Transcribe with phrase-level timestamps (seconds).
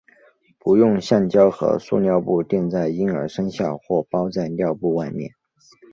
[0.57, 5.35] 不用橡胶和塑料布垫在婴儿身下或包在尿布外面。